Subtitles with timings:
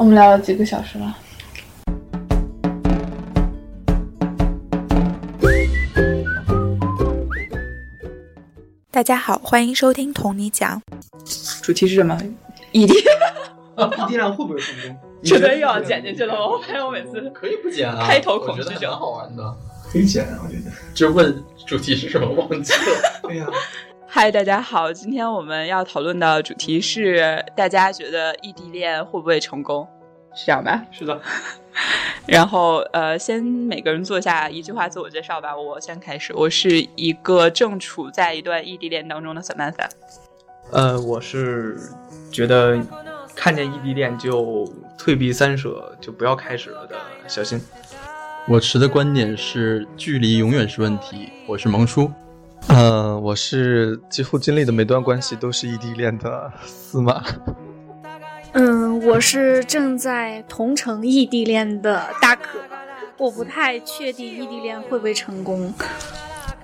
[0.00, 1.14] 我们聊了几个小时了。
[8.90, 10.80] 大家好，欢迎收听同你讲。
[11.62, 12.18] 主题是什么？
[12.72, 12.94] 异地。
[12.94, 14.96] 异地恋会不会成功？
[15.22, 16.46] 这段又要剪进去了吗？
[16.46, 18.02] 我发现我每次可以不剪啊。
[18.06, 19.54] 开头恐惧症好玩的，
[19.92, 20.70] 可以剪啊，我觉得。
[20.94, 22.26] 就问主题是什么？
[22.26, 23.20] 忘记了。
[23.24, 23.46] 对呀。
[24.12, 29.86] 嗨，大家好，今天我们要讨论的主题是大家觉得异地恋会不会成功？
[30.34, 30.84] 是这样吧？
[30.90, 31.20] 是的。
[32.26, 35.56] 然后呃，先每个人做下一句话自我介绍吧。
[35.56, 39.88] 我先开始，我是一个正处在一段异地恋当中的 Samantha。
[40.72, 41.78] 呃，我是
[42.32, 42.84] 觉得
[43.36, 44.68] 看见异地恋就
[44.98, 46.96] 退避三舍，就不要开始了的
[47.28, 47.60] 小新。
[48.48, 51.28] 我持的观点是距离永远是问题。
[51.46, 52.10] 我是萌叔。
[52.68, 57.22] 呃，我是几乎经历的每段关系都是异地恋的司马。
[58.52, 62.58] 嗯，我是正在同城异地恋的大可，
[63.16, 65.72] 我不太确定异地恋会不会成功。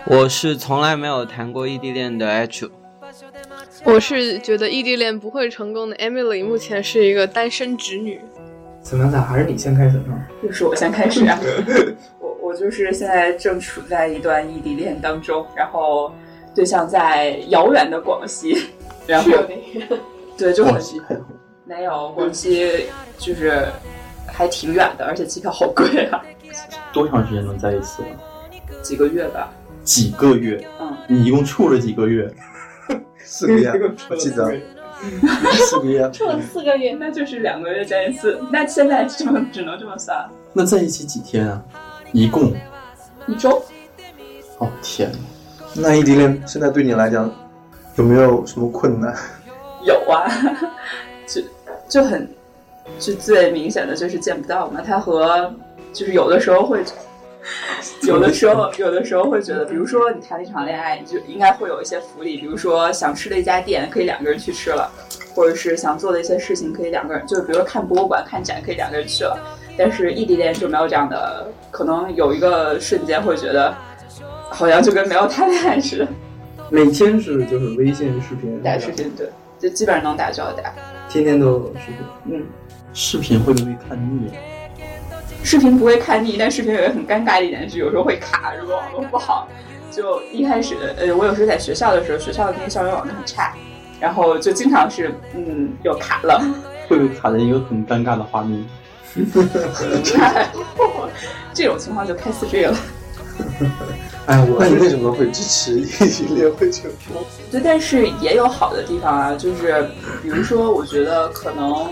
[0.07, 2.71] 我是从来没有谈过异地恋的 H。
[3.85, 8.21] 我是觉得异地恋不会成功的 Emily，目前是一个单身直女。
[8.81, 9.23] 怎么咋？
[9.23, 10.15] 还是你先开始呢？
[10.43, 11.39] 又是我先开始啊！
[12.57, 16.13] 就是现在正处在一段异地恋当中，然后
[16.55, 18.57] 对象在遥远的广西，
[19.07, 19.31] 然后
[20.37, 20.81] 对就很
[21.65, 22.87] 没有广西，
[23.19, 23.67] 就是
[24.27, 26.23] 还挺远的，而且机票好贵啊！
[26.93, 28.03] 多长时间能在一起？
[28.83, 29.53] 几个月吧。
[29.83, 30.67] 几个月？
[30.81, 30.97] 嗯。
[31.09, 32.29] 你一共处了几个月？
[33.19, 33.73] 四个月，
[34.09, 34.53] 我记得。
[35.53, 36.11] 四个月。
[36.11, 38.41] 处 了四个月，那就是两个月见一次。
[38.51, 40.27] 那现在这么只能这么算？
[40.53, 41.63] 那在一起几天啊？
[42.13, 42.53] 一共？
[43.27, 43.63] 一周。
[44.59, 45.13] 哦天！
[45.75, 47.31] 那异地恋现在对你来讲
[47.97, 49.15] 有没有什么困难？
[49.85, 50.27] 有啊。
[51.27, 51.43] 就
[51.89, 52.29] 就很，
[52.99, 54.81] 就最明显的就是见不到嘛。
[54.81, 55.53] 他和
[55.93, 56.83] 就是有的时候会，
[58.07, 64.91] 有的时候有的时候会觉得，比如说你谈了一场恋爱，你就应该会有一些福利，比如说想吃的一家店可以两个人去吃了，
[65.35, 69.39] 或者是想做的一些事情可以两个人，就比如说看博物馆、看展可以两个人去了。
[69.77, 73.75] 但是异地恋就没有这样的，可能有一个瞬间会觉得，
[74.51, 76.09] 好像就跟没有谈恋爱似的。
[76.71, 80.73] 每天是就是微信视频打视频，对，就基本上能打就要打。
[81.09, 82.47] 天天都有视频，嗯，
[82.93, 84.31] 视频会不会看腻？
[85.45, 89.49] 视频不会看腻，但视频有一个很尴尬的一点是，有时候会卡，如果网络不好。
[89.89, 93.55] 就一开始，呃，我有时候在学校的时候，学校的那个校园网络很差，
[93.99, 96.43] 然后就经常是，嗯，又卡了。
[96.89, 98.63] 会不会卡在一个很尴尬的画面？
[101.55, 102.77] 这种情况就开四 G 了。
[104.27, 107.23] 哎，我那 你为什么会支持异地恋会成功？
[107.51, 109.89] 对，但是也有好的地方啊，就是
[110.23, 111.89] 比如说，我觉得可能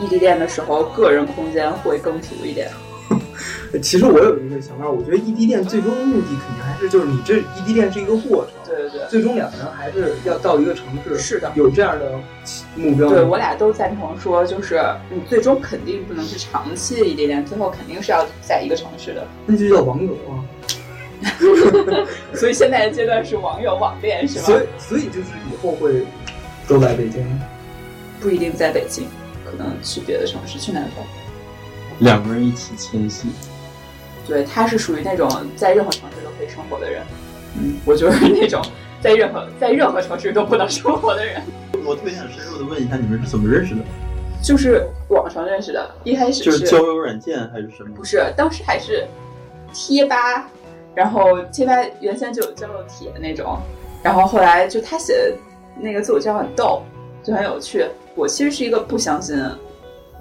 [0.00, 2.70] 异地恋的时候，个人空间会更足一点。
[3.80, 12.18] 其实我有一个想法，我觉得异地恋最终目的肯定还是就是你这异地恋是一个过程，对对对，最终两个人还是要到一个城市，是的，有这样的
[12.74, 13.08] 目标。
[13.08, 19.26] 对我俩都赞成说，就是你最终肯定不能是长期的异地恋，最后肯定是要在一个城市的。
[19.46, 20.42] 那就叫网友啊。
[22.34, 24.46] 所以现在的阶段是网友网恋是吧？
[24.46, 26.04] 所以所以就是以后会
[26.66, 27.24] 都来北京，
[28.20, 29.04] 不一定在北京，
[29.44, 31.04] 可能去别的城市，去南方。
[31.98, 33.28] 两个人一起迁徙。
[34.26, 37.02] 对，他是属于那种在任何城市都可以生活的人。
[37.58, 38.62] 嗯，我就是那种
[39.00, 41.42] 在任何在任何城市都不能生活的人。
[41.84, 43.80] 我特别想深入的问一下，你们是怎么认识的？
[44.42, 47.94] 就是网上认识的，一开始就是交友软件还是什么？
[47.94, 49.06] 不是，当时还是
[49.72, 50.48] 贴吧。
[50.92, 53.58] 然后贴吧原先就有交友帖那种，
[54.02, 55.32] 然后后来就他写的
[55.78, 56.82] 那个自我介绍很逗，
[57.22, 57.84] 就很有趣。
[58.16, 59.40] 我其实是一个不相信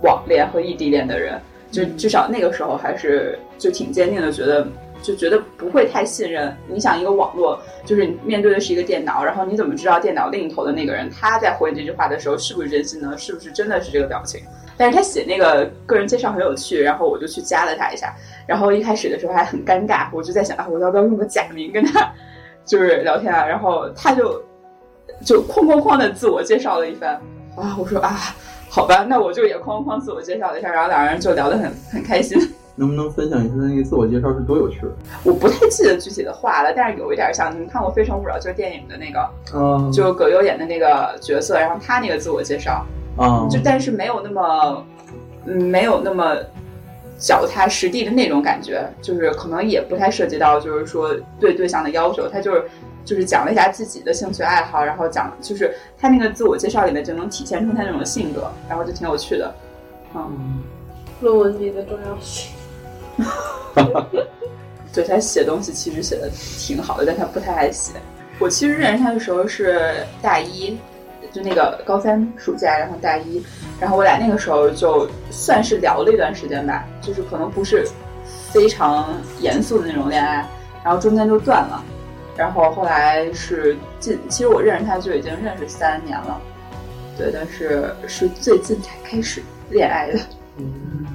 [0.04, 1.42] 网恋和异地恋的人，
[1.72, 4.68] 就至少那个时候还是就挺坚定的，觉得
[5.02, 6.56] 就觉得不会太信任。
[6.68, 13.18] 你想一个网络，就是你面对的是一个电脑，然后你怎么知道电脑另一头的那个人他在回你这句话的时候是不是真心呢？
[13.18, 14.42] 是不是真的是这个表情？
[14.78, 18.16] 但是他写那个个人介绍很有趣，然后我就去加了他一下。
[18.48, 22.10] 然后一开始的时候还很尴尬，我就在想啊，我要不要用个假名跟他
[22.64, 23.46] 就是聊天啊？
[23.46, 24.42] 然后他就
[25.26, 27.16] 就哐哐哐的自我介绍了一番
[27.58, 28.18] 啊，我说啊，
[28.72, 32.38] 好吧，那我就也哐哐自我介绍了一下，然后两人就聊得很很开心。
[32.76, 34.82] 能不能分享一下那个自我介绍是多有趣？
[35.24, 42.86] 我不太记得具体的话了，但是有一点像你们看过《非诚勿扰》就是电影的那个，嗯，就葛优演的那个角色，然后他那个自我介绍
[43.18, 44.86] 啊，就但是没有那么。
[45.46, 46.36] 嗯，没有那么
[47.18, 52.28] 脚踏实地的那种感觉，就是可能也不太涉及到，就是说对对象的要求。
[52.28, 52.66] 他就是
[53.06, 59.54] 就是讲了一下自己的兴趣爱好，然后讲就是他那个自我介绍里面就能体现出他那种性格，然后就挺有趣的。
[60.16, 60.64] 嗯，
[61.22, 62.52] 论文里的重要性。
[64.92, 67.94] 对他写东西其实写的挺好的，但他不太爱写。
[68.40, 70.78] 我其实认识他的时候是大一，
[71.32, 73.44] 就那个高三暑假，然后大一，
[73.80, 77.88] 然后我俩那个时候就算是聊了一段时间吧，就是可能不是
[78.52, 80.44] 非常严肃的那种恋爱，
[80.84, 81.84] 然后中间就断了，
[82.40, 86.42] 然后后来是近，其实我认识他就已经认识三年了，
[87.18, 90.20] 对，但是是最近才开始恋爱的，
[90.56, 91.06] 嗯，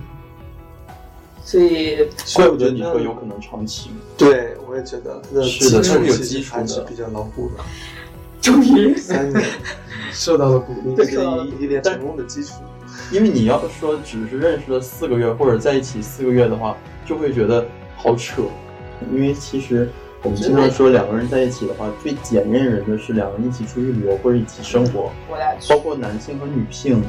[1.42, 3.88] 所以怪不得你说有可能长期。
[4.18, 7.64] 对，我也觉得他的是的，他是有基础还是比较牢固的。
[8.42, 9.42] 终于三年
[10.12, 11.14] 受到了鼓励，对，是
[11.46, 12.56] 异地恋成功的基础。
[13.10, 16.76] 因为你要说只是认识了四个月或者在一起四个月的话，
[17.06, 17.66] 就会觉得
[17.96, 18.42] 好扯。
[19.10, 19.90] 因为其实
[20.24, 25.12] 我们经常说两个人在一起的话，最检验人的是两个人一起出去旅游或者一起生活。
[25.68, 27.04] 包括男性和女性，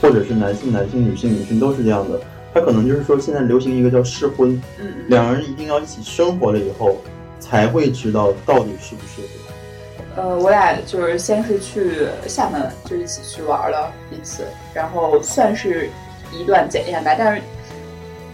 [0.00, 2.20] 或者是男性男性、女性女性都是这样的。
[2.54, 6.96] 他可能就是说现在流行一个叫试婚，嗯，两个人一定要一起生活了以后，
[7.40, 10.22] 才会知道到底适不适合。
[10.22, 15.90] 呃，我俩就是先是去厦门，就一起去玩了一次，然后算是
[16.32, 17.16] 一段检验吧。
[17.18, 17.42] 但是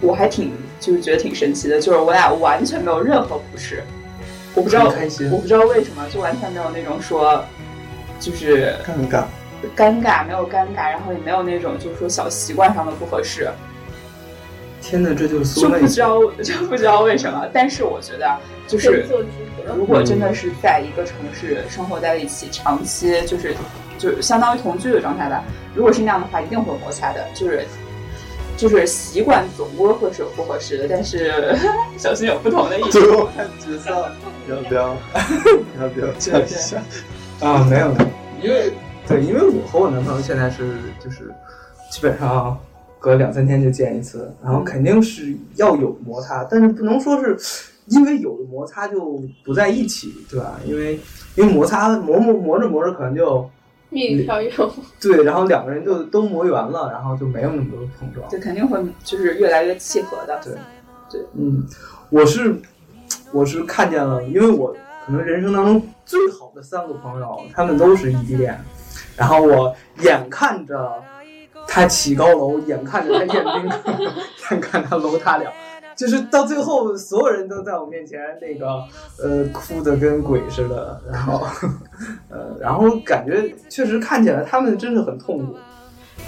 [0.03, 3.83] 我还挺就是觉得挺神奇的，就是我俩完全没有任何不适，
[4.55, 4.85] 我不知道
[5.31, 7.44] 我不知道为什么，就完全没有那种说
[8.19, 9.25] 就是尴尬
[9.76, 13.49] 尴尬没有尴尬，然后也没有那种就是说小习惯上的不合适。
[14.82, 18.37] 天哪，这就是就不知道 就不知道为什么，但是我觉得
[18.67, 19.06] 就是
[19.76, 23.55] 如果真的是在一个城市生活在一起，长期就是
[23.99, 25.44] 就相当于同居的状态吧。
[25.75, 27.67] 如果是那样的话，一定会摩擦的，就是
[28.61, 31.33] 就是习惯总归会是有不合适的，但是
[31.97, 33.91] 小心有不同的意最后看角色，
[34.51, 34.97] 要不要
[35.81, 36.83] 要不要见一下？
[37.41, 38.07] 啊，没有没有，
[38.43, 38.73] 因为
[39.09, 41.33] 对，因为我和我男朋友现在是就是
[41.91, 42.59] 基本上。
[43.03, 47.35] 隔两三天就见一次，然后肯定是要有摩擦，但是不能说是
[47.87, 50.61] 因为有了摩擦就不在一起，对吧？
[50.67, 51.01] 因为
[51.35, 53.49] 因为摩擦磨磨磨着磨着可能就
[53.91, 54.51] 蜜里调油。
[55.01, 58.29] 对，然后两个人就都磨圆了，然后就没有那么多碰撞。
[58.31, 60.41] 对，肯定会就是越来越契合的。
[60.43, 60.55] 对，
[61.11, 61.67] 对，嗯，
[62.09, 62.57] 我是
[63.33, 68.59] 我是看见了，因为我可能人生当中最好的三个朋友，他们都是异地恋，
[69.17, 71.03] 然后我眼看着。
[71.73, 73.93] 他起高楼，眼看着他宴宾客，
[74.51, 75.45] 眼看他楼塌了，
[75.95, 78.67] 就是到最后，所有人都在我面前那个
[79.23, 81.71] 呃哭的跟鬼似的，然后呃，
[82.61, 85.57] 然后感觉确实看起来他们真的很痛苦。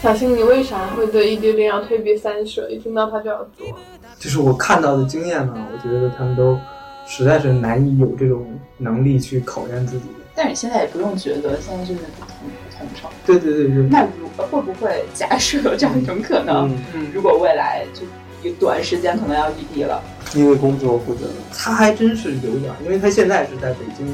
[0.01, 2.69] 小新，你为啥会对异地恋要退避三舍？
[2.71, 3.67] 一听到他就要做？
[4.19, 6.59] 就是我看到的经验呢，我觉得他们都
[7.07, 8.47] 实在是难以有这种
[8.79, 10.05] 能力去考验自己。
[10.35, 13.11] 但是你现在也不用觉得，现在就是不同不同城。
[13.27, 13.83] 对对对对。
[13.91, 16.75] 那如会不会假设有这样一种可能？
[16.95, 18.03] 嗯，如果未来就
[18.49, 20.03] 有短时间可能要异地了，
[20.35, 21.27] 因为工作或者……
[21.55, 24.07] 他还真是有点，因为他现在是在北京，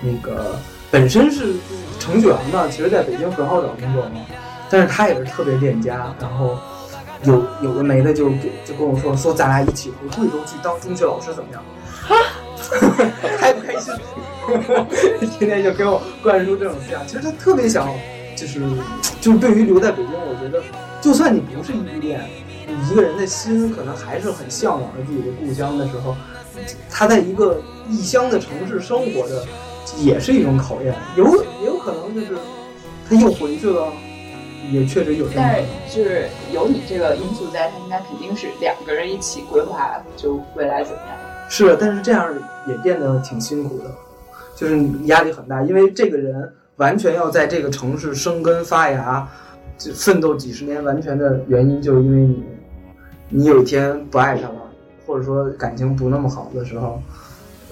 [0.00, 0.58] 那个
[0.90, 1.54] 本身是
[1.98, 4.20] 程序员嘛，其实在北京很好找工作嘛。
[4.70, 6.58] 但是他也是特别恋家，然后
[7.24, 8.30] 有有的没的就
[8.64, 11.62] 就跟我说说咱俩一起回贵州去当中学老师怎么样？
[12.06, 12.16] 哈
[13.38, 13.94] 开不开心？
[15.38, 17.06] 天天就给我灌输这种思想。
[17.06, 17.88] 其实他特别想，
[18.36, 18.60] 就是
[19.20, 20.62] 就是对于留在北京，我觉得
[21.00, 22.20] 就算你不是异地恋，
[22.66, 26.14] 你一个人的心可能还是很向往着自己的故乡的时候，
[26.90, 29.46] 他在一个异乡的城市生活着，
[29.96, 30.94] 也是一种考验。
[31.16, 31.24] 有
[31.60, 32.36] 也有可能就是
[33.08, 33.92] 他又回去了，
[34.70, 35.34] 也确实有这。
[35.36, 41.16] 但是就是有你这个因素在，他应该肯定是两个人一起规划，就未来怎么样。
[41.48, 42.32] 是，但是这样
[42.66, 43.84] 也变得挺辛苦的，
[44.54, 49.26] 就是压力很大，因为这个人完全要在这个城市生根发芽，
[49.78, 52.44] 就奋斗几十年，完全的原因就是因为你，
[53.30, 54.54] 你有一天不爱他了，
[55.06, 57.12] 或者说感情不那么好的时候，嗯，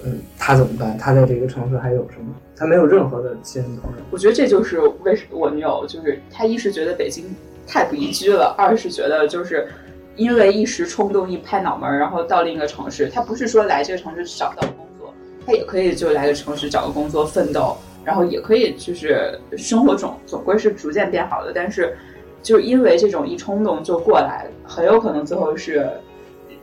[0.05, 0.97] 嗯他怎么办？
[0.97, 2.33] 他在这个城市还有什么？
[2.55, 3.97] 他没有任何的亲人朋友。
[4.11, 7.25] 我觉得这就是为什么我女友就是她一是觉得北京
[7.67, 9.67] 太不宜居了，二是觉得就是。
[10.15, 15.13] 因为一时冲动一拍脑门，然后到另一个城市，他不是说来这个城市找不到工作，
[15.45, 21.51] 他也可以就来个城市找个工作奋斗，然后也可以就是生活总总归是逐渐变好的。
[21.53, 21.95] 但是，
[22.41, 25.87] 就因为这种一冲动就过来，很有可能最后是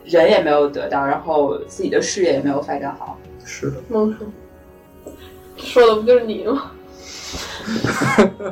[0.05, 3.17] 人也没有得到，然后自己的事业也没有发展好。
[3.45, 4.33] 是的，孟叔
[5.57, 6.73] 说的不就是你吗？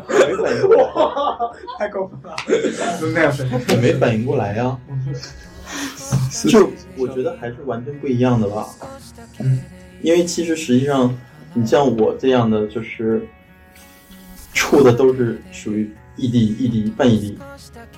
[0.08, 0.84] 没反应过来，
[1.78, 2.36] 太过分了，
[3.14, 3.44] 那样是
[3.76, 4.78] 没反应过来呀。
[6.46, 8.66] 就我觉得还是完全不一样的吧。
[9.38, 9.60] 嗯，
[10.02, 11.16] 因为其实实际上，
[11.54, 13.26] 你像我这样的，就是
[14.52, 17.38] 处的都是属于异地异地半异地。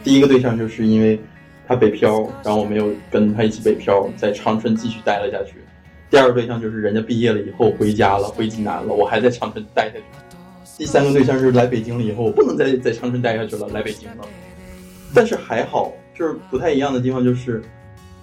[0.02, 1.18] 第一个对象就是因为
[1.66, 5.63] 他北漂，然后我没有跟他一起北漂，在长春继续待了下去。
[6.10, 10.04] 第二个对象就是人家毕业了以后回家了，回济南了，我还在长春待下去。
[10.76, 14.24] 第三个对象是来北京了以后，我不能再在长春待下去了，来北京了。
[15.14, 17.62] 但是还好，就是不太一样的地方就是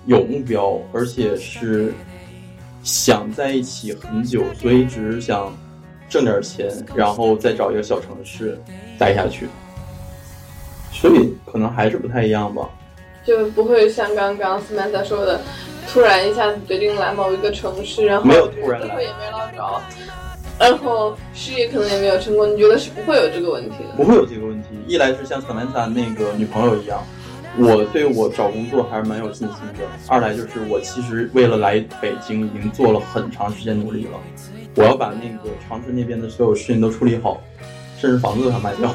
[0.06, 1.94] 有目标，而且是
[2.84, 5.56] 想在一起很久，所以只是想
[6.10, 8.60] 挣点钱，然后再找一个小城市
[8.98, 9.48] 待下去。
[10.92, 12.70] 所以可能还是不太一样吧。
[13.24, 15.40] 就不会像刚刚 Samantha 说的，
[15.88, 19.82] 突然一下子决定来某一个城市，然后没有突然来机会也没捞着，
[20.60, 22.54] 然后事业可能也没有成功。
[22.54, 23.96] 你觉得是不会有这个问题的？
[23.96, 24.70] 不会有这个问题。
[24.88, 27.04] 一来是像 Samantha 那个女朋友一样，
[27.58, 34.12] 我对我找工作还是蛮有信心的；二来就是我其实为了来北京已经做了很长时间努力了，
[34.76, 37.42] 我要把那个长春那边的所有事情都处理好，
[37.98, 38.94] 甚至房子都想卖掉。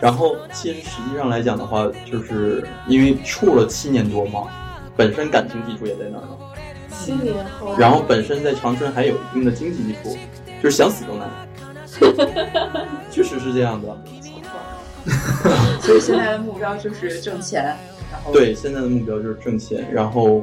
[0.00, 4.46] 然后，其实实际上来讲的话，就是因为处了七年多嘛，
[4.98, 6.36] 本身感情基础也在那儿呢。
[6.90, 10.18] 七年后，然后本身在长春还有一定的经济基础，
[10.60, 11.30] 就是想死都难。
[13.08, 13.96] 确实是这样的。
[15.80, 17.76] 所以现在的目标就是挣钱，
[18.10, 20.42] 然后对，现在的目标就是挣钱，然后，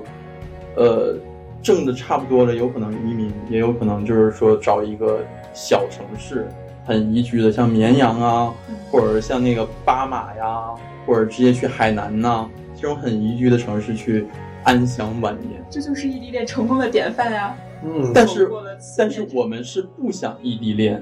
[0.78, 1.18] 呃，
[1.62, 5.20] 挣的差不多了，有可能移民，也有可能就是说找一个
[5.54, 6.48] 小城市。
[6.86, 8.54] 很宜居的，像绵阳啊，
[8.90, 10.70] 或者像那个巴马呀，
[11.06, 14.26] 或者直接去海南呐，这种很宜居的城市去
[14.66, 15.64] 安享晚年。
[15.70, 17.56] 这就是异地恋成功的典范呀。
[17.84, 18.50] 嗯，但是
[18.98, 21.02] 但是我们是不想异地恋，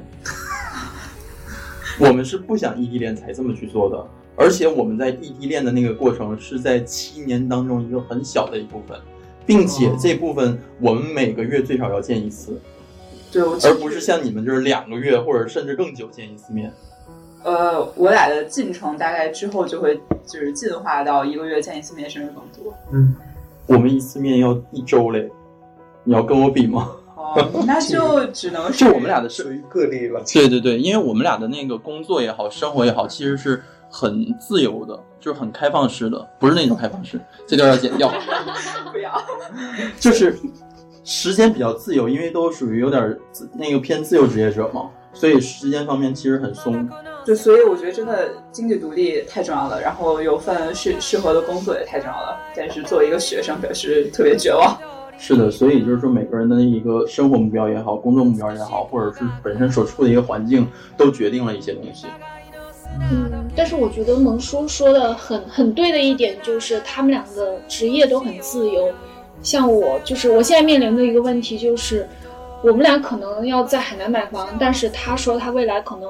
[1.99, 4.05] 我们是不想异地恋才这么去做的。
[4.35, 8.99] 而且我们在异地恋的那个过程是在七年当中一个很小的一部分，
[9.45, 12.59] 并且这部分我们每个月最少要见一次。
[13.31, 16.73] 对，而不是像你们就是两个月或者甚至更久见一次面。
[17.43, 22.73] 呃，我俩的进程大概之后就会就是进化到一个月见一次面，甚至更多。
[22.91, 23.15] 嗯，
[23.67, 25.31] 我们一次面要一周嘞，
[26.03, 26.91] 你要跟我比吗？
[27.15, 30.21] 哦，那就 只能是就我们俩的属于个例了。
[30.31, 38.11] 对对对，因为我们俩的那个工作也好，生活也好，其实是很自由的，就是很开放式的，不是那种开放式， 这段要剪掉。
[38.91, 39.21] 不要，
[39.99, 40.37] 就是。
[41.05, 43.19] 时间比较自由，因为都属于有点
[43.57, 46.87] 那个偏自由职业者嘛，所以时间方面其实很松。
[47.25, 52.37] 就所以我觉得真的经济独立太重要了，然后有份适适合的工作也太重要了。
[52.55, 54.77] 但是作为一个学生，表示特别绝望。
[55.17, 62.07] 是的，所以就是说每个人的一个生活目标也好，工作目标也好，或者是本身所处的一个环境，都决定了一些东西。
[63.11, 68.91] 嗯，但是我觉得萌叔说的很很对的一点就是，他们两个职业都很自由。
[69.41, 72.07] 像我就是我现在面临的一个问题就是，
[72.63, 76.09] 我们俩可能要在海南买房，但是他说他未来可能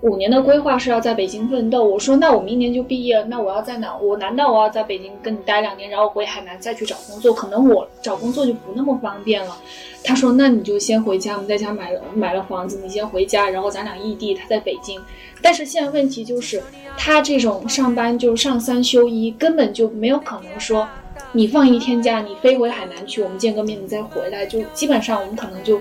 [0.00, 1.84] 五年的规划是要在北京奋斗。
[1.84, 3.96] 我说那我明年就毕业了，那我要在哪？
[3.96, 7.32] 我难道我要在北京跟你待两年，然后回海南再去找工作？
[7.32, 9.56] 可能我找工作就不那么方便了。
[10.04, 15.00] 他说那你就先回家，我们在家买了买了房子，你先回家，然后咱俩异地，他在北京。
[15.42, 16.62] 但是现在问题就是
[16.96, 20.88] 他这种上班就上三休一，根本就没有可能说。
[21.32, 25.78] 你放一天假，你飞回海南去，我们见个面，你再回来，就基本上我们可能就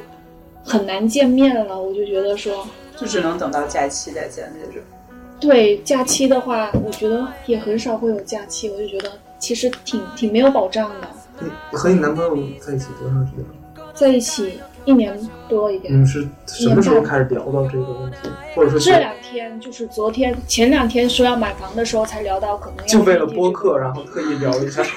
[0.62, 1.82] 很难见面了。
[1.82, 2.68] 我就觉得说，
[3.00, 4.82] 就只能等到假期再见那种。
[5.40, 11.08] 对，假期的话，我觉得也很少会有假期，我就觉得其实挺挺没有保障的。
[11.40, 13.92] 你和你男朋友在一起多长时间了？
[13.94, 14.60] 在一起。
[14.88, 15.92] 一年多一点。
[15.92, 18.30] 你们是什么时候开始聊到这个问题？
[18.56, 24.82] 或者说这两天，就是昨天、前两天说要买房的时候才聊到，可能要就为了播客，然后特意聊一下。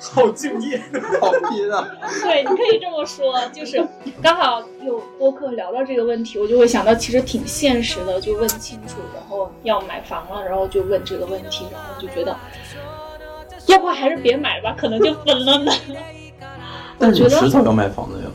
[0.00, 0.80] 好敬业，
[1.20, 1.88] 好拼啊！
[2.22, 3.86] 对，你可以这么说，就是
[4.22, 12.36] 刚好有播客聊到这个问题，我就会想到，其实挺现实的，就问清楚，然后要买房了，然后就问这个问题，然后就觉得。
[13.66, 15.72] 要不还是别买吧，可能就分了呢。
[16.98, 18.26] 但是你迟早要买房的呀。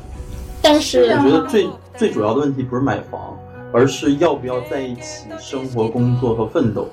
[0.60, 3.38] 但是我觉得最最主要的问题不是买房，
[3.72, 6.90] 而是要不要在一起生活、工作和奋斗。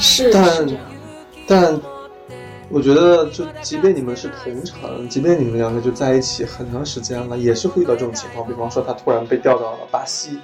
[0.00, 0.66] 是，但
[1.46, 1.80] 但
[2.70, 8.46] 我觉得，就即便你们是同城，即便你们两个就在一起很长时间了，也是会遇到这种情况。
[8.46, 10.38] 比方说，他突然被调到了巴西。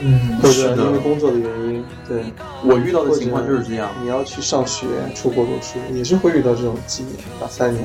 [0.00, 2.22] 嗯，或者因为工作的原因，对
[2.64, 3.90] 我遇到的情况就是这样。
[4.00, 7.84] 你要去上学、出国读书，也是会遇到这种几年两三年。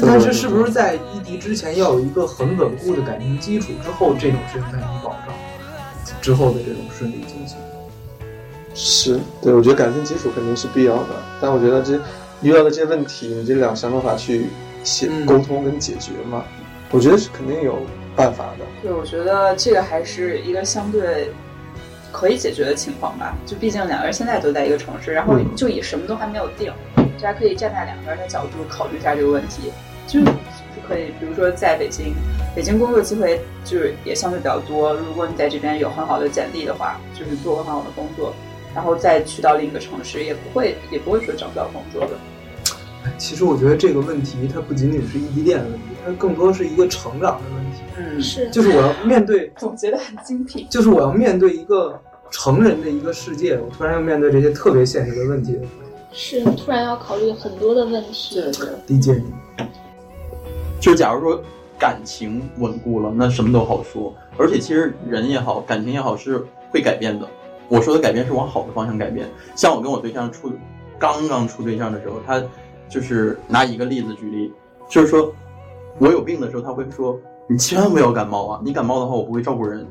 [0.00, 5.34] 但是，是不是在异地之前要有一个很稳固的感情基础，之后这种事情才能保障
[6.20, 7.58] 之后的这种顺利进行？
[8.78, 11.08] 是对，我觉得感情基础肯定是必要的，
[11.40, 11.98] 但我觉得这
[12.42, 14.48] 遇到的这些问题，你这两想办法去
[14.84, 16.44] 写沟通跟解决嘛，
[16.90, 17.78] 我觉得是肯定有
[18.14, 18.66] 办法的。
[18.82, 21.30] 对，我觉得这个还是一个相对
[22.12, 23.34] 可以解决的情况吧。
[23.46, 26.70] 就毕竟两个人现在都在一个城市，然后嗯就以什么都还没有定，
[27.18, 29.72] 这还可以站在两个人的角度考虑一下这个问题。
[30.06, 30.32] 就是是
[30.86, 32.14] 可以，比如说在北京，
[32.54, 34.92] 北京工作机会就是也相对比较多。
[34.94, 38.32] 如果你在这边有很好的简历的话，就是做很好的工作，
[38.76, 42.10] 然后再去到另一个城市，也不会也不会说找不到工作的。
[43.16, 47.78] 其实我觉得这个问题它不仅仅是异地恋的问题，它更多是一个成长的问题。
[47.96, 50.66] 嗯，是就是我要面对， 总结的很精辟。
[50.68, 51.98] 就是我要面对一个
[52.30, 58.34] 成人的一个世界，我突然要面对这些特别现实的问题的时候，是突然要考虑很多的问题。
[58.34, 59.64] 对对，理解你。
[60.78, 61.42] 就假如说
[61.78, 64.14] 感情稳固了，那什么都好说。
[64.36, 67.26] 而且其实人也好，感情也好，是会改变的。
[67.68, 69.28] 我说的改变是往好的方向改变。
[69.54, 70.52] 像我跟我对象处
[70.98, 72.42] 刚刚处对象的时候，他
[72.88, 74.52] 就是拿一个例子举例，
[74.88, 75.32] 就是说
[75.98, 77.18] 我有病的时候，他会说
[77.48, 79.86] 你千万不要感冒啊，你感冒的话我不会照顾人。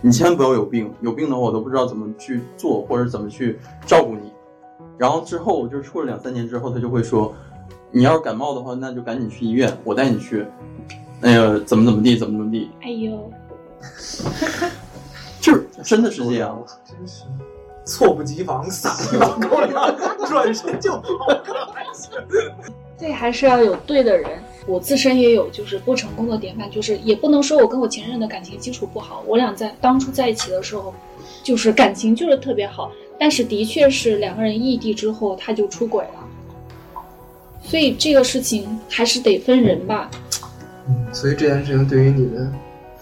[0.00, 4.32] 你千万不要有病，有病的话我都不知道怎么去做或者怎么去照顾你。
[4.98, 7.32] 然后之后就是处了两三年之后，他就会说，
[7.92, 10.44] 你要是感冒的话，那就赶紧去医院，我带你去。
[11.20, 13.30] 那个怎么怎么地，怎么怎么地，哎呦，
[13.80, 14.24] 就
[15.54, 16.64] 是 真的是这样。
[16.84, 17.24] 真是
[17.84, 19.96] 猝不及防，撒一把狗粮，
[20.28, 21.02] 转身就跑。
[22.98, 24.30] 对，还是要有对的人。
[24.64, 30.94] 我自身也有就是不成功的典范，就是也不能说我跟我前任的感情基础不好，我俩在当初在一起的时候，
[31.42, 37.00] 就是感情就是特别好，但是的确是两个人异地之后他就出轨了，
[37.60, 40.08] 所以这个事情还是得分人吧。
[40.86, 42.52] 嗯，所以这件事情对于你的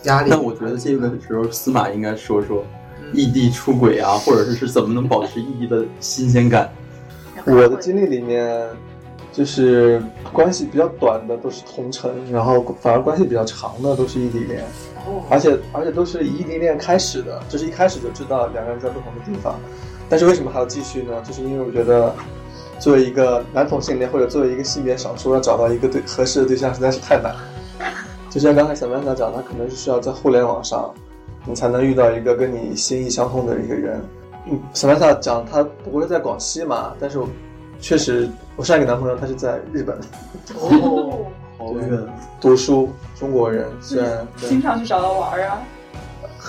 [0.05, 2.65] 压力，那我觉得这个时候司马应该说说
[3.13, 6.71] 异地出轨啊，或者是是怎么能保持异地的新鲜感。
[7.45, 8.67] 我的经历里面，
[9.33, 10.03] 就是
[10.33, 14.65] 关系比较短的都是同城，然后反而关系比较长的都是异地恋，
[15.29, 19.59] 而且而且都是以异地恋开始的，就是一开始就知道两个人在不同的地方，
[20.09, 21.13] 但是为什么还要继续呢？
[21.25, 22.15] 就是因为我觉得，
[22.79, 27.35] 作为一个男同性恋或者作为一个性别少数，要找到一个对合适的对象实在是太难。
[28.31, 30.95] 就像刚才小曼莎讲，他可能是需要在互联网上，
[31.45, 34.01] 你才能遇到一个跟你心意相通的一个人。
[34.49, 37.29] 嗯，小曼莎讲他不是在广西嘛，但是我
[37.81, 39.99] 确实，我上一个男朋友他是在日本
[40.55, 41.27] 哦
[41.59, 42.07] 好远，
[42.41, 45.59] 读书，中国人，虽然对 经常去找他玩啊。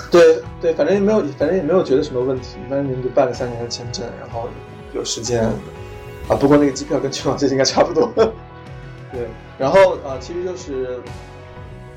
[0.10, 2.56] 对对，反正也没有，反正也没有觉得什么问题。
[2.70, 4.48] 反正你们就办了三年的签证，然后
[4.94, 5.44] 有时间
[6.30, 6.36] 啊。
[6.40, 8.10] 不过那个机票跟去往这应该差不多。
[8.16, 11.02] 对，然后啊，其实就是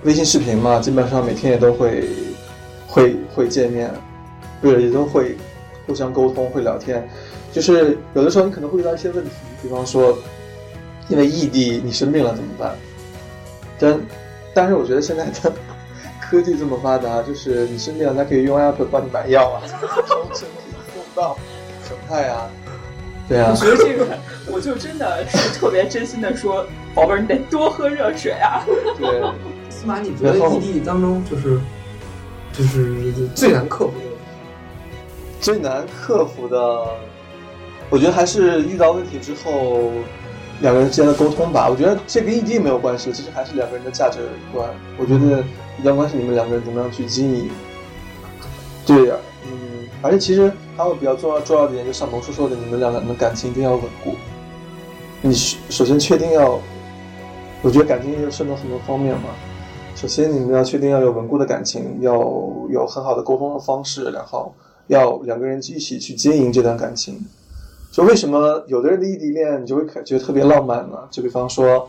[0.05, 2.09] 微信视频嘛，基本上每天也都会
[2.87, 3.91] 会会见面，
[4.61, 5.37] 不是也都会
[5.87, 7.09] 互相沟通，会聊天。
[7.51, 9.31] 就是有的时候你可能会遇到一些问题，
[9.63, 10.19] 比方说
[11.09, 12.77] 因为异地你生病了怎么办？
[13.79, 14.01] 但
[14.53, 15.53] 但是我觉得现在的
[16.21, 19.63] 科技这么发达，就是你生病了，他可以用 app 帮你买药啊，
[20.07, 21.39] 从身体送到
[21.89, 22.51] 省泰啊，
[23.27, 24.19] 对啊我，觉得这个，
[24.53, 28.63] 我就真的是特别真心的说，宝贝儿，你得多喝热水啊。
[28.99, 29.23] 对。
[29.85, 31.61] 司马，你觉得异地当中就是
[32.53, 34.17] 就是最难克服的问题？
[35.41, 36.87] 最难克服的，
[37.91, 39.91] 我觉得还是遇到问题之后，
[40.61, 41.69] 两个人之间的沟通吧。
[41.69, 44.21] 我觉得这跟异地没有关系，其实还是两个人的价值
[44.53, 44.69] 观。
[44.97, 45.45] 我觉得
[45.79, 47.51] 一段关系，你们两个人怎么样去经营？
[48.87, 49.17] 对呀，
[49.47, 54.15] 嗯，而且其实还有比较重要重要的一点，就像萌叔说的，你们两个人的感情一定要稳固。
[55.21, 56.59] 你首首先确定要，
[57.63, 59.31] 我觉得感情也涉及很多方面嘛。
[59.95, 62.15] 首先，你们要确定要有稳固的感情，要
[62.69, 64.53] 有很好的沟通的方式，然后
[64.89, 67.25] 要两个人一起去经营这段感情。
[67.93, 70.99] 就为什么有的人的异地恋你就会感觉特别浪漫呢？
[71.11, 71.89] 就比方说，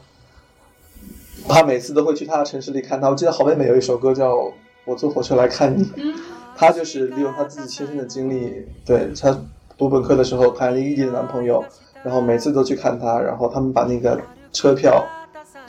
[1.47, 3.09] 他每次都会去他的城市里看他。
[3.09, 4.35] 我记得好妹妹有一首歌叫
[4.85, 5.83] 《我坐火车来看你》，
[6.55, 9.35] 他就是利用他自己亲身的经历，对他
[9.77, 11.61] 读本科的时候谈了一个异地的男朋友，
[12.03, 14.21] 然后每次都去看他，然后他们把那个
[14.53, 15.03] 车票。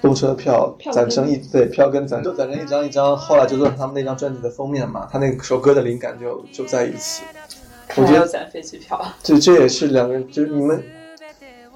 [0.06, 5.08] 动车票票攒成一对票根攒就攒成一张一张，后来就做成他们那张专辑的封面嘛。
[5.10, 7.22] 他那首歌的灵感就就在一起。
[7.96, 9.00] 我觉得还要攒飞机票。
[9.22, 10.82] 这这也是两个人，就是你们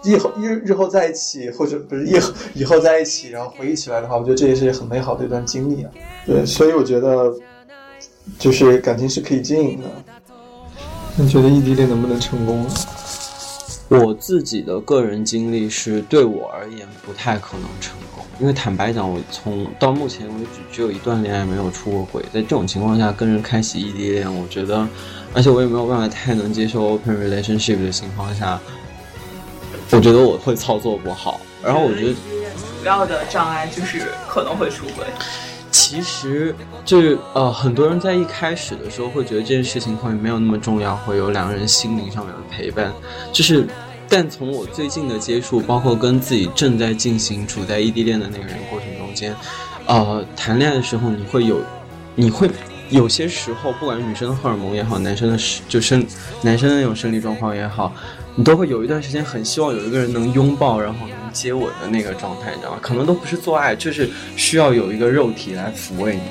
[0.03, 5.91] 以后日日后在一起，或者不是以后以后在一起，然后回忆起来的话，我觉得这也是很美好的一段经历啊。
[6.27, 7.33] 对，所以我觉得
[8.39, 9.89] 就是感情是可以经营的。
[11.17, 12.67] 你觉得异地恋能不能成功？
[13.99, 24.87] 我自己的个人经历是对我而言不太可能成功，因为坦白讲，我从到目前为止只有一段恋爱没有出过轨，在这种情况下跟人开启异地恋，我觉得，
[25.35, 28.61] 而且我也没有办法太能接受 open relationship 的情况下，
[29.91, 31.41] 我觉得我会操作不好。
[31.61, 35.05] 然后我觉得主要的障碍就是可能会出轨。
[35.71, 36.55] 其实
[36.85, 36.99] 就
[37.33, 42.93] 呃，很多人在一开始的时候会觉得这件事情会没有那么重要，会有两个人心灵上面的陪伴。
[43.33, 43.67] 就是，
[44.09, 49.35] 但从我最近的接触，包括跟自己正在进行处在异地恋的那个人过程中间，
[49.87, 51.61] 呃，谈恋爱的时候你会有，
[52.15, 52.51] 你会
[52.91, 56.05] 有些时候，不管是女生的荷尔蒙也好，男生的就生
[56.43, 57.93] 男生的那种生理状况也好。
[58.37, 62.79] 你都会有一段时间很希望有一个人能拥抱，然后能接吻的那个状态，你知道吗？
[62.81, 66.23] 可能都不是做爱，就是需要有一个肉体来抚慰你。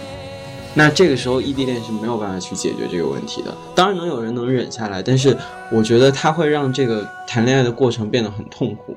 [0.74, 3.56] 那这个时候异地恋是没有办法去解决这个问题的。
[3.76, 5.36] 当然能有人能忍下来，但是
[5.72, 8.96] 我觉得它会让这个谈恋爱的过程变得很痛苦。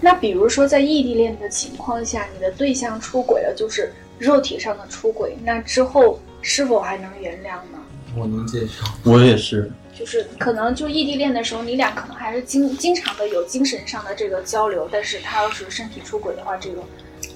[0.00, 7.78] 那比如说在异地恋的情况下，你的对象出轨了，就是肉体上的出轨，那之后是否还能原谅呢？
[8.16, 9.70] 我能接受，我也是。
[9.98, 16.82] 就是可能就异地恋的时候，你俩可能还是经经常的有精神上的这个交流，但是他要是身体出轨的话，这个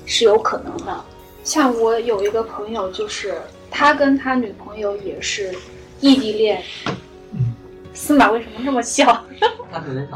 [0.04, 1.04] 是有可能的。
[1.42, 3.34] 像我有一个朋友，就是
[3.70, 5.54] 他跟他女朋友也是
[6.00, 6.62] 异地恋。
[7.94, 9.24] 司马为什么那么笑？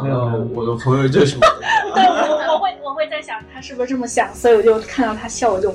[0.02, 1.40] 没有，我的朋友就是我。
[1.94, 5.74] 对，我我会我会在想他是不是这么想，所以我就看到他笑我就。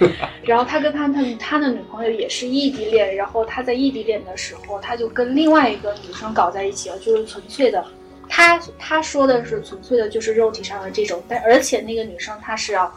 [0.44, 7.84] 然后他跟他他他的女朋友也是异地恋，然后他在异地恋的时候，他就跟另外一个女生搞在一起了，就是纯粹的，
[8.28, 12.92] 他他说的是纯粹的，就是肉体上的这种，但而且那个女生她是要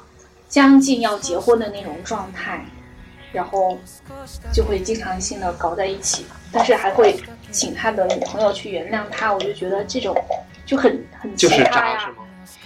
[0.48, 2.64] 将近要结婚的那种状态，
[3.32, 3.78] 然后
[4.54, 7.16] 就会经常性的搞在一起，但是还会
[7.50, 10.16] 请他的女朋友去原谅他，我就觉得这种
[10.66, 12.10] 就很很奇葩呀。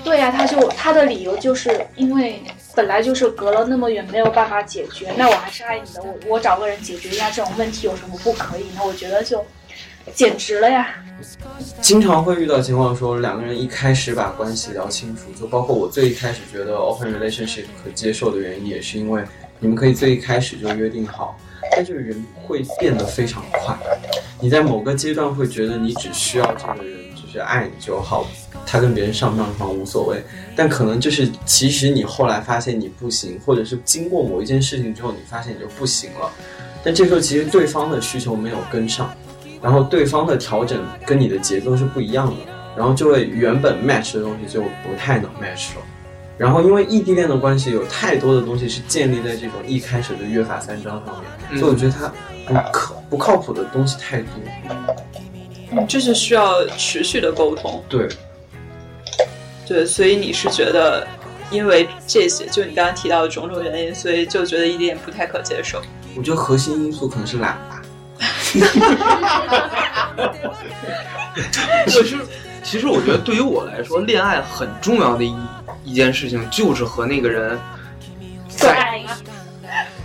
[0.04, 2.42] 对呀，他就他的理由就是因为
[2.76, 5.12] 本来就是隔了那么远，没有办法解决。
[5.18, 8.66] 那我还是爱你的，我我找个人解决一下这种问题有什么不可以？
[8.76, 9.44] 那我觉得就
[10.14, 10.96] 简直了呀！
[11.82, 19.24] 经常会遇到情况，说两个人一开始把关系聊清楚，就包括我最一开始觉得 open relationship 可接受的原因，也是因为
[19.60, 21.40] 你们可以最一开始就约定好。
[21.72, 23.76] 但这个人会变得非常快，
[24.40, 27.05] 你在某个阶段会觉得你只需要这个人
[27.36, 28.26] 就是爱你就好。
[28.66, 30.24] 他跟别人上不上床无所谓，
[30.56, 36.32] 但可能就是其实你后来发现你不行，或者是经过某一件事情之后，你发现你就不行了。
[36.84, 39.14] 但这时候其实对方的需求没有跟上，
[39.62, 45.82] 然后对方的调整跟你的节奏是不一样的，然后就会原本 match 的东西就不太能 match 了。
[46.38, 51.16] 然后因为异地恋的关系，有太多的东西是建立在这种一开始的约法三章上
[51.50, 52.12] 面，所以我觉得他
[52.48, 54.30] 不可不靠谱的东西太多。
[55.76, 57.84] 嗯，就是需要持续的沟通。
[57.90, 58.08] 对。
[59.68, 61.08] 对，所以你是觉得，
[61.50, 65.82] 因为这些，就你刚刚提到的种种原因，所以就觉得异地恋不太可接受。
[66.16, 67.82] 我觉得核心因素可能是懒吧。
[71.88, 72.18] 其实，
[72.64, 75.36] 其实我觉得对于我来说，恋爱很重要的一
[75.84, 77.58] 一件事情就是和那个人
[78.48, 79.04] 在，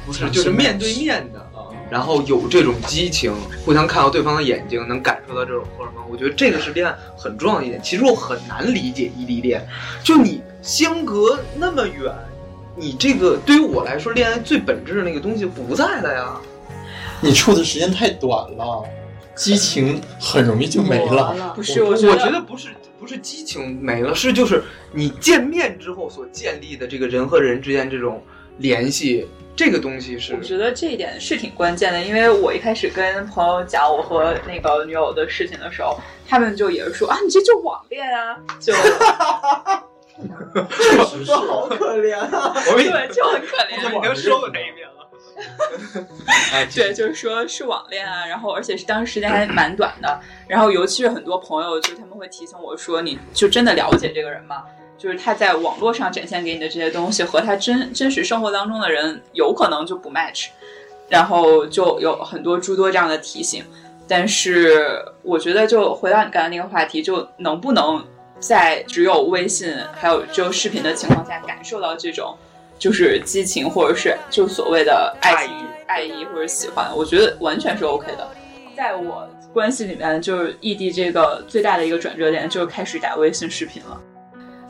[0.07, 1.50] 不是就是面对面的。
[1.91, 7.81] 然后有这种激情，互相看到对方的眼睛，能感受到这种荷尔蒙，我觉得这个是恋爱很重要的一点。
[7.83, 9.67] 其实我很难理解异地恋，
[10.05, 12.15] 就你相隔那么远，
[12.77, 16.41] 你这个对于我来说，恋爱最本质的那个东西不在了呀。
[17.21, 18.83] 你处的时间太短了，
[19.35, 21.53] 激情很容易就没了。
[21.55, 28.23] 不是，我觉得不是，不是激情没了，是就是你见面之后所建立的这个人和人之间这种
[28.59, 29.29] 联系。
[29.57, 38.81] 这个东西是，我觉得这一点是挺关键的，因为我一开始跟朋友讲我和那个女友的事情的时候，他们就也是说啊，你这就网恋啊，就，确
[41.05, 45.07] 实是 好可怜啊， 对，就很可怜，已经说过这一遍了，
[46.75, 54.65] 对，就是说是网恋啊，然后而且是当时时间还蛮短的，然后尤其是很多朋友就他们会提醒我说，你就真的了解这个人吗？
[55.01, 60.49] 就是他在网络上展现给你的这些东西和他真真实生活当中的人有可能就不 match，
[61.09, 63.65] 然后就有很多诸多这样的提醒。
[64.07, 68.05] 但是我觉得，就回到你刚才那个话题，就能不能
[68.41, 72.37] 在只有微信还有只有视频的情况下感受到这种
[72.79, 76.95] 就是激情，或者是就所谓的爱情、爱意或者喜欢？
[76.95, 78.29] 我觉得完全是 OK 的。
[78.77, 83.99] 在我关系里面，就是异地这个最大的一个转折点，就是开始打微信视频了。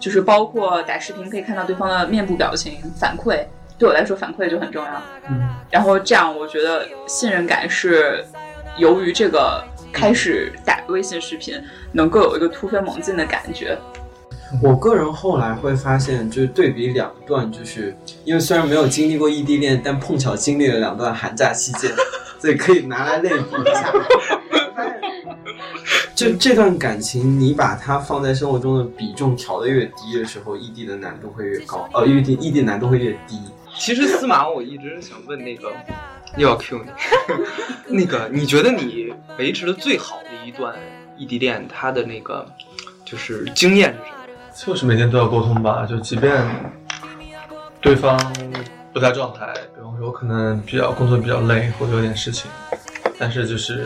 [0.01, 3.45] 就是包括打视频可以看到对方的面部表情反馈，
[3.79, 4.91] 对我来说反馈就很重要。
[5.29, 8.25] 嗯，然后这样我觉得信任感是
[8.79, 13.79] 由于这个开始打微信视频能够有一个突飞猛进的感觉。
[14.61, 21.89] 我个人后来会发现，就是对比两段，就是因为虽然没有经历过异地恋，但碰巧经历了两段寒假期间，
[22.41, 23.93] 所以可以拿来类比一下。
[26.15, 33.41] 这这段感情，你把它放在生活中的比重调的越低的时候，异地的难度会越高，呃，异地异地难度会越低。
[33.79, 35.73] 其实司马，我一直想问那个，
[36.37, 36.91] 又要 Q 你，
[37.99, 40.75] 那个你觉得你维持的最好的一段
[41.17, 42.47] 异地恋，它的那个
[43.05, 43.95] 就是经验
[44.55, 44.75] 是什么？
[44.75, 46.45] 就是每天都要沟通吧，就即便
[47.81, 48.19] 对方
[48.93, 52.51] 不在状态，比方说我可能比较工作比较累或者有点事情，
[53.19, 53.83] 但是就是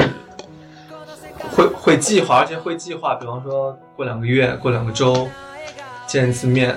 [1.85, 5.29] 会计划，而且会计划，比方说过两个月、过两个周
[6.07, 6.75] 见一次面，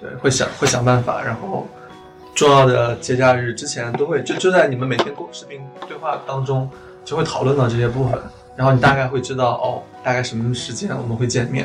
[0.00, 1.64] 对，会想会想办法，然后
[2.34, 6.68] 重要的节假日之前都会就就在你们每天沟视频对话当中
[7.04, 8.20] 就会讨论到这些部分，
[8.56, 11.64] 然后你大概会知道哦，大概什么时间我们会见面。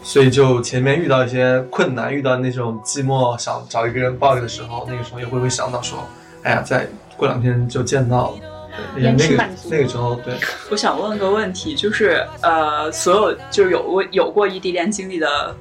[0.00, 5.98] 所以就前面遇到一些困难，遇到那种寂寞，想找一个人抱的时候，那个时候也会会想到说，
[6.44, 8.55] 哎呀，再过两天就见到了。
[8.76, 10.34] 对，那个那个时候，对。
[10.70, 15.56] 我想问个问题，就是呃，所有就是有过有过异地恋经历的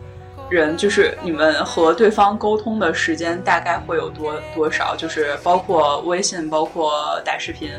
[0.49, 4.95] 人，就是你们和对方沟通的时间大概会有多多少？
[4.95, 7.71] 就是包括微信，包括打视频，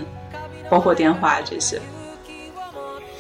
[0.69, 1.81] 包括电话这些。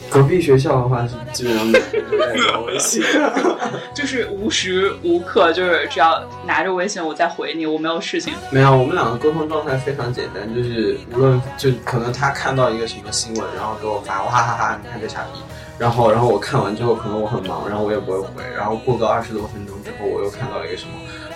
[0.09, 3.03] 隔壁学校的话是基本上每天都在聊微信，
[3.93, 8.33] 就是无时无刻就是只要拿着微信我在回你，我没有事情。
[8.51, 15.41] 没有，我们两个沟通状态非常简单，就是无论就可能他看到一个什么新闻，然后给我发，哇哈哈哈，你看这傻逼。
[15.79, 18.29] 然后然后我看完之后，可能我很忙，然后我也不会回。
[18.57, 20.93] 然后过个二十多分钟之后，我又看到一个什么，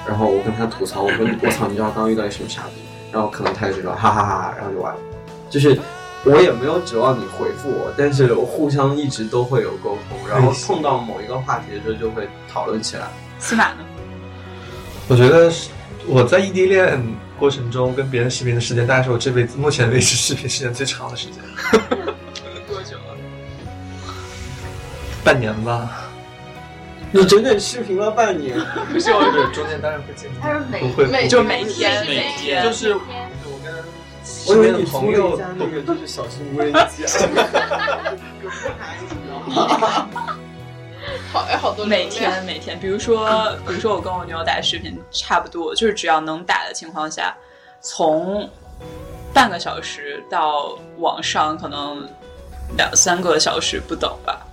[0.06, 2.80] 然后我跟他吐槽，我说我操，你知道刚遇到一什么傻逼？
[3.12, 5.00] 然后可能他就知道，哈哈哈哈，然后就完了，
[5.50, 5.78] 就是。
[6.22, 13.08] 我也没有指望你回复我，但是互相一直都会有沟通，然后碰到某一个话题的时候就会讨论起来。
[13.38, 13.78] 司马呢？
[15.08, 15.50] 我觉得
[16.06, 17.02] 我在异地恋
[17.38, 21.36] 过程中跟别人视频的时间，大概是我这辈子目前为止视频时间最长的时间。
[22.68, 23.16] 多久了？
[25.24, 26.06] 半年吧。
[27.12, 28.56] 你整整视频了半年？
[28.92, 30.30] 不是，我中间当然会见。
[30.40, 32.94] 他是每不会每就每天每天就是。
[32.94, 33.00] 我
[34.48, 36.80] 以为你朋友那个就是小心微加，
[41.32, 47.34] 好哎，好多每天每天，比如说比如说我跟我女友打视频，差不多就是只要能打的情况下，
[47.80, 48.48] 从
[49.32, 52.06] 半个小时到网上可能
[52.76, 54.46] 两三个小时不等吧。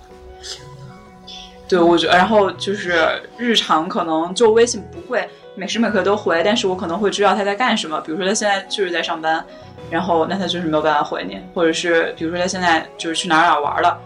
[1.68, 5.28] 对，我觉得，然后就是日常可能就微信不会
[5.58, 8.00] 每时每刻都回，但是我可能会知道他在干什么。
[8.02, 9.44] 比如说他现在就是在上班。
[9.90, 13.98] 然后，那他就是没有办法回你，或者是比如说他现在就是去哪儿哪儿玩了，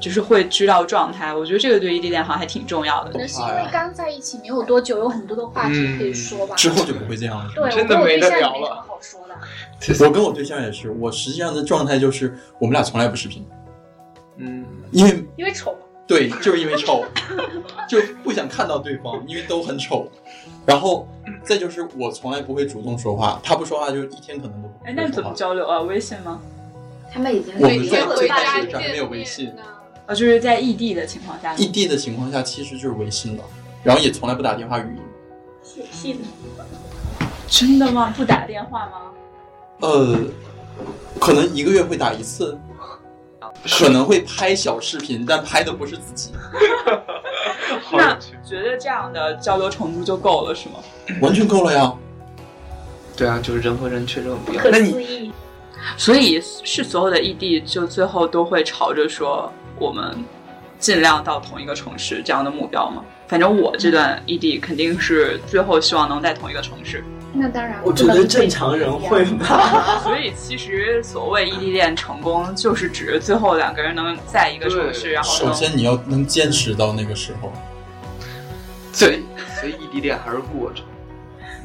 [0.00, 1.32] 就是会知道状态。
[1.32, 3.12] 我觉得这个对异地恋好像还挺重要的。
[3.12, 6.56] 可能是因为刚在一起没有多久，有很多的话题可以说吧。
[6.56, 7.48] 之后就不会这样了。
[7.54, 8.84] 对，真的没得聊了。
[8.88, 10.04] 好说的。
[10.04, 13.46] 我跟我对象也是，我实际上的状态就是我们俩从来不视频。
[14.38, 15.78] 嗯，因为因为丑。
[16.08, 17.04] 对，就是因为丑，
[17.86, 20.10] 就不想看到对方，因为都很丑。
[20.64, 21.06] 然后
[21.44, 24.74] 再就是我从来不会主动说话，他不说话就一天可能都不。
[24.86, 25.82] 哎，那怎么交流啊？
[25.82, 26.40] 微信吗？
[27.12, 29.50] 他们已经我们在最开始还没有微信
[30.06, 31.54] 啊，就是在异地的情况下。
[31.56, 33.44] 异地的情况下其实就是微信了，
[33.82, 35.02] 然后也从来不打电话语音。
[35.62, 36.20] 写信？
[37.48, 38.12] 真的吗？
[38.16, 38.92] 不打电话吗？
[39.80, 40.18] 呃，
[41.20, 42.58] 可能一个月会打一次。
[43.78, 46.30] 可能会拍小视频，但拍的不是自己。
[47.92, 50.74] 那觉得这样的交流程度就够了是吗？
[51.20, 51.92] 完全够了呀。
[53.16, 54.64] 对啊，就是人和人确实很不一样。
[54.70, 55.32] 那你，
[55.96, 60.16] 所以是所有的异地就最后都会朝着说我们
[60.78, 63.04] 尽量到同一个城市这样的目标吗？
[63.26, 67.04] 反正我这段异地肯定是最后希望能在同一个城市。
[67.32, 70.00] 那当然，我觉得正常人会吧。
[70.04, 77.52] 所以其实所谓异地恋成功，就是指最后两个人能在一个城市，然后首先你要能坚持到那个时候。
[78.98, 79.20] 对，
[79.60, 80.84] 所以异地恋还是过程。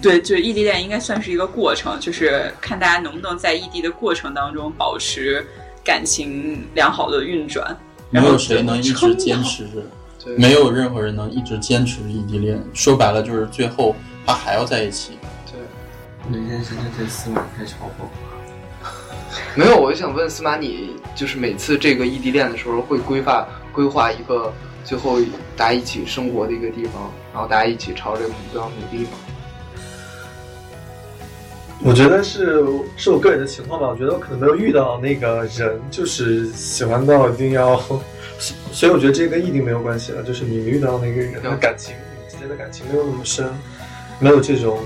[0.02, 5.43] 对，就异地恋应该算是一个过程，就是看大家能不能在异地的过程当中保持
[5.84, 7.76] 感情良好的运转。
[8.10, 9.65] 没有谁能一直坚持，
[10.38, 12.62] 没有任何人能一直坚持异地恋。
[12.73, 13.95] 说白了，就是最后
[14.26, 15.17] 他还要在一起。
[16.30, 18.08] 每天现在对司马开嘲讽。
[19.56, 24.52] 没有，我就想问司马，你就是每次这个异地恋的时候，会规划规划一个
[24.84, 25.20] 最后
[25.58, 29.12] 大家一起生活的一个地方，然后大家一起朝这个目标努力吗？
[31.86, 32.64] 我觉得是
[32.96, 37.78] 是我个人的情况吧，我觉得我可能没有遇到那个人，就是喜欢到一定要，
[38.72, 43.50] 所以我觉得这跟异地没有关系了，就是你遇到那个人的感情，你们之间的感情没有那么深，
[44.20, 44.80] 没有这种。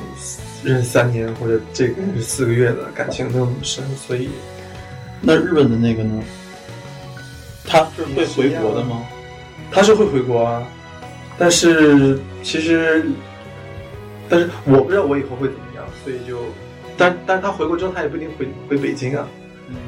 [0.63, 4.29] 认识三年或者这个是四个月的感情没有那么深，所以
[5.21, 6.23] 那日本的那个呢？
[7.65, 9.05] 他是会回国的吗？
[9.71, 10.65] 他是会回国啊，
[11.37, 13.05] 但是其实，
[14.29, 16.39] 但是我不知道我以后会怎么样，所以就，
[16.97, 19.27] 但但是他回国之后，他也不一定回回北京啊，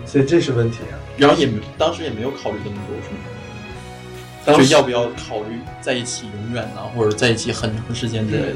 [0.06, 1.00] 所以这是问题啊。
[1.18, 4.58] 然后也没当时也没有考虑这么多，是吗？
[4.58, 8.56] 就要不要考虑在一起永远呢，或者在一起很长时间之类的？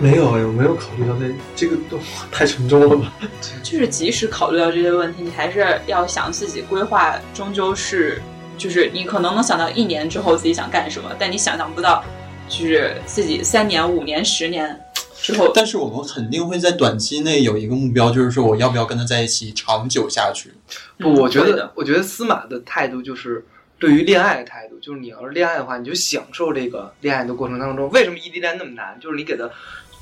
[0.00, 1.98] 没有哎，我没有考虑到那这个都
[2.30, 3.12] 太沉重了吧？
[3.64, 8.22] 就是即使考虑到这些问题，你还是要想自己规划，终究是
[8.56, 12.04] 就是你可能能想到一年之后自己想干什么，但你想象不到，
[12.48, 14.80] 就是自己三年、五年、十年
[15.20, 15.50] 之后。
[15.52, 20.52] 但是我们肯定会在短期内有一个目标，就是说我要不要跟他在一起长久下去？
[20.98, 23.44] 不，我觉得，我觉得司马的态度就是
[23.80, 27.90] 对于恋爱的态度，就是你要是恋爱的话，你就享受这个恋爱的过程当中。
[27.90, 28.96] 为什么异地恋那么难？
[29.00, 29.50] 就是你给他。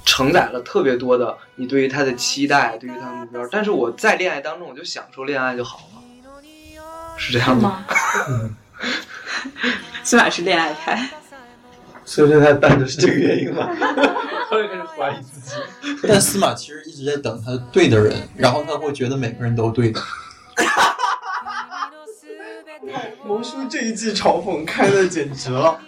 [0.07, 3.47] 承载了特别多的你对于他的期待，对于他的目标。
[3.51, 6.01] 但是我在恋爱当中，我就享受恋爱就好了，
[7.19, 7.85] 是这样吗？
[10.03, 11.11] 司马 是恋爱派，
[12.05, 13.69] 所以他淡的是这个原因吧？
[14.49, 15.57] 后来开始怀疑自己。
[16.07, 20.01] 但司马其实一直在等他对的人，然后他会觉得每个人都对的。
[23.25, 25.81] 魔叔这一季嘲讽开的简直了。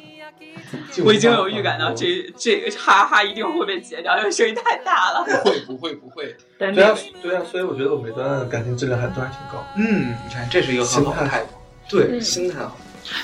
[1.04, 5.24] 我已经有预感到这这个哈哈一定会被截掉，因为声音太大了。
[5.24, 9.64] 不会不会不会，对啊对啊，所以我觉得我们段感情质量还都还挺高。
[9.76, 11.48] 嗯，你看这是一个很好的态度，
[11.88, 12.76] 对，心态好，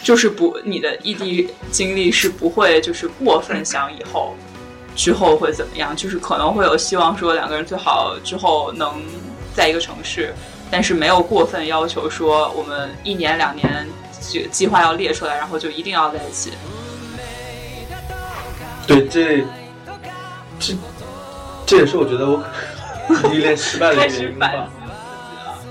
[0.03, 4.35] 就是不你的异地经历是不会就是过分想以后
[4.97, 9.03] 之后会怎么样，就是可能会有希望说两个人最好之后能
[9.55, 10.33] 在一个城市，
[10.71, 13.87] 但是没有过分要求说我们一年两年
[14.21, 16.53] 计计划要列出来，然后就一定要在一起。
[18.87, 19.45] 对，这
[20.59, 20.75] 这
[21.67, 22.43] 这也是我觉得我
[23.29, 24.71] 异地恋失败的原因吧。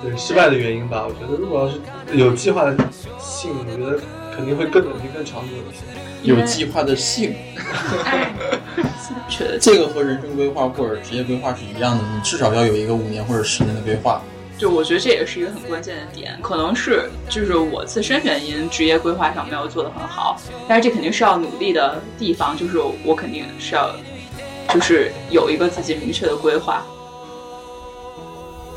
[0.02, 1.06] 对，失败的原因吧。
[1.08, 1.80] 我觉得如果要是
[2.18, 2.76] 有计划的
[3.20, 4.00] 性，我觉得
[4.36, 5.84] 肯定会更稳定、更长久一些。
[6.24, 7.36] 有计划的性，
[9.60, 14.22] 这个和人生规划或者职业规划是一样的，你至少要有一个五年或者十年的规划。
[14.64, 23.94] 就我觉得这也是一个很关键的点，可能是就是我自身原因，职业规划上没有做得很好，但是这肯定是要努力的地方，就是我肯定是要，
[24.74, 26.82] 就是有一个自己明确的规划。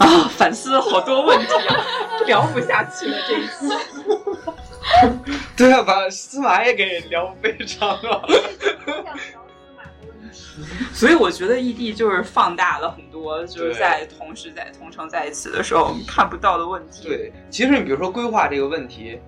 [0.01, 1.77] 啊，反思好多问题啊，
[2.27, 3.73] 聊不下去了这一次。
[5.57, 8.29] 对啊，把司马也给聊悲伤了。
[10.95, 17.09] 所以我觉得异地就是放大了很多，就是在同时在同城在一起的时候看不到的问题。
[17.09, 19.19] 对，其实你比如说规划这个问题，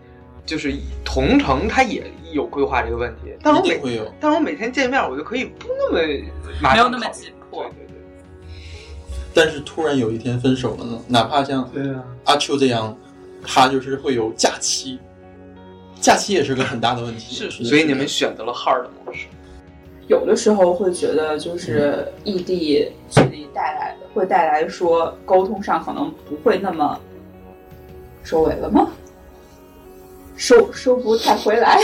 [0.47, 5.99] 就是同城它也有规划这个问题，但是我每但我每天见面我就可以不那么
[6.63, 7.65] 没有那么紧迫。
[7.65, 7.97] 对对对。
[9.35, 11.01] 但是突然有一天分手了呢？
[11.07, 11.71] 哪怕像
[12.25, 12.97] 阿秋这样，
[13.45, 14.99] 他就是会有假期，
[16.01, 17.35] 假期也是个很大的问题。
[17.35, 19.27] 是，所以你们选择了 hard 模式。
[20.09, 26.99] 有的时候会觉得，就是异地距离带来的，会带来说沟通上可能不会那么
[28.25, 28.89] 收尾了吗？
[30.35, 31.79] 收收不太回来。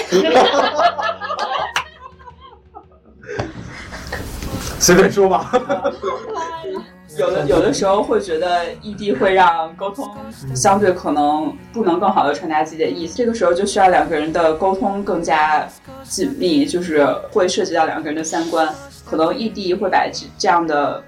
[4.78, 5.50] 随便说吧。
[7.18, 10.09] 有的有的时候会觉得异地会让沟通
[10.55, 15.68] 相对可能不能更好的传达自己的意思，这个时候就需要两个人的沟通更加
[16.03, 18.68] 紧密，就是会涉及到两个人的三观，
[19.05, 21.03] 可能异地会把这这样的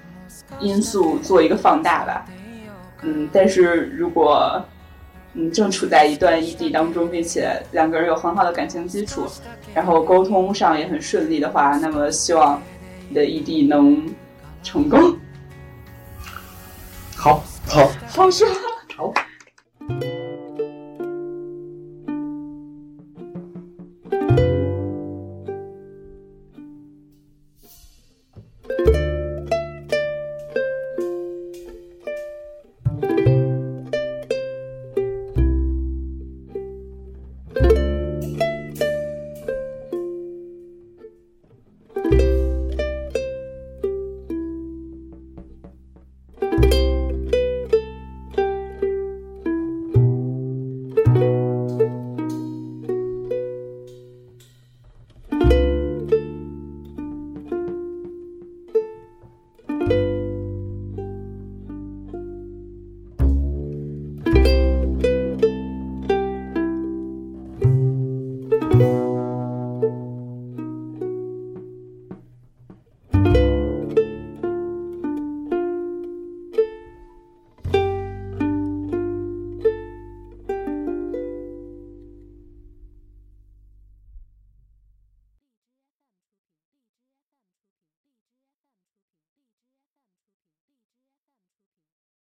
[0.59, 2.25] 因素做一个放大吧。
[3.01, 4.63] 嗯，但是如果
[5.33, 9.25] 嗯正处在一段异地当中，并且两个人有很好的感情基础，
[9.73, 12.61] 然后沟通上也很顺利的话，那么希望
[13.09, 14.03] 你的异地能
[14.63, 15.15] 成功。
[17.17, 18.47] 好，好，好说，
[18.95, 19.13] 好。